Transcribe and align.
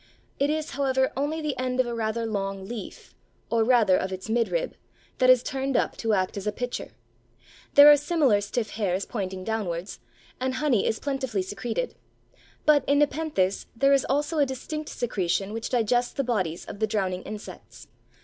It 0.39 0.49
is, 0.49 0.71
however, 0.71 1.11
only 1.15 1.41
the 1.43 1.55
end 1.59 1.79
of 1.79 1.85
a 1.85 1.93
rather 1.93 2.25
long 2.25 2.67
leaf, 2.67 3.13
or 3.51 3.63
rather 3.63 3.95
of 3.97 4.11
its 4.11 4.29
midrib, 4.29 4.73
that 5.19 5.29
is 5.29 5.43
turned 5.43 5.77
up 5.77 5.95
to 5.97 6.13
act 6.13 6.37
as 6.37 6.47
a 6.47 6.51
pitcher. 6.51 6.87
There 7.75 7.87
are 7.87 7.95
similar 7.95 8.41
stiff 8.41 8.71
hairs 8.71 9.05
pointing 9.05 9.43
downwards, 9.43 9.99
and 10.39 10.55
honey 10.55 10.87
is 10.87 10.97
plentifully 10.99 11.43
secreted. 11.43 11.93
But, 12.65 12.83
in 12.87 12.97
Nepenthes, 12.97 13.67
there 13.75 13.93
is 13.93 14.07
also 14.09 14.39
a 14.39 14.43
distinct 14.47 14.89
secretion 14.89 15.53
which 15.53 15.69
digests 15.69 16.13
the 16.13 16.23
bodies 16.23 16.65
of 16.65 16.79
the 16.79 16.87
drowning 16.87 17.21
insects. 17.21 17.87